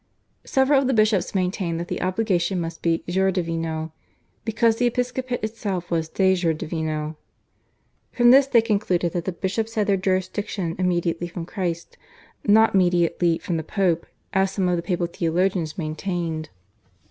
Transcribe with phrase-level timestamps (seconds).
[0.47, 3.93] Several of the bishops maintained that the obligation must be /jure divino/,
[4.43, 7.17] because the episcopate itself was /de jure divino/.
[8.11, 11.99] From this they concluded that the bishops had their jurisdiction immediately from Christ,
[12.43, 16.49] not mediately through the Pope as some of the papal theologians maintained.